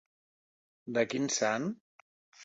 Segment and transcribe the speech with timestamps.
[0.97, 1.67] De quin sant?